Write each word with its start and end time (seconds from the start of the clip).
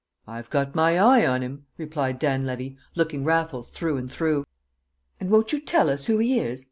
"I've 0.25 0.49
got 0.49 0.73
my 0.73 0.97
eye 0.97 1.27
on 1.27 1.43
him!" 1.43 1.67
replied 1.77 2.17
Dan 2.17 2.43
Levy, 2.43 2.75
looking 2.95 3.23
Raffles 3.23 3.69
through 3.69 3.97
and 3.97 4.11
through. 4.11 4.47
"And 5.19 5.29
won't 5.29 5.53
you 5.53 5.59
tell 5.59 5.91
us 5.91 6.05
who 6.05 6.17
he 6.17 6.39
is?" 6.39 6.59